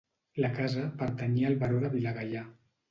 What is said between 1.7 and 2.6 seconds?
de Vilagaià.